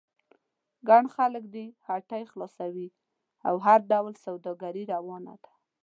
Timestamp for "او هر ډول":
3.47-4.13